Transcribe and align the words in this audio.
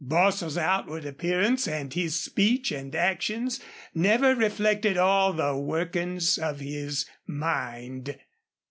Bostil's 0.03 0.57
outward 0.57 1.05
appearance 1.05 1.67
and 1.67 1.93
his 1.93 2.19
speech 2.19 2.71
and 2.71 2.95
action 2.95 3.51
never 3.93 4.33
reflected 4.33 4.97
all 4.97 5.31
the 5.31 5.55
workings 5.55 6.39
of 6.39 6.59
his 6.59 7.05
mind. 7.27 8.17